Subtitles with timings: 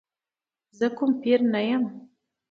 [0.77, 1.83] زه کوم پیر نه یم.